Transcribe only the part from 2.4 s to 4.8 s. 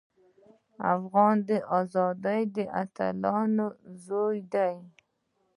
د اتلانو زوی دی.